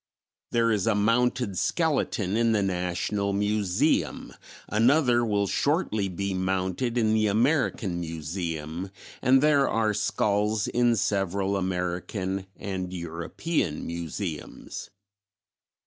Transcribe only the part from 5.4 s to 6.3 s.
shortly